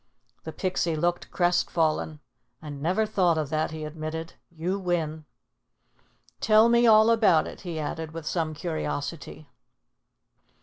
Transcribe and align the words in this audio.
The 0.45 0.51
Pixie 0.51 0.95
looked 0.95 1.29
crestfallen. 1.29 2.21
"I 2.59 2.69
never 2.69 3.05
thought 3.05 3.37
of 3.37 3.51
that," 3.51 3.69
he 3.69 3.83
admitted. 3.85 4.33
"You 4.49 4.79
win." 4.79 5.25
"Tell 6.39 6.69
me 6.69 6.87
all 6.87 7.11
about 7.11 7.45
it," 7.47 7.61
he 7.61 7.77
added 7.79 8.09
with 8.11 8.25
some 8.25 8.55
curiosity. 8.55 9.47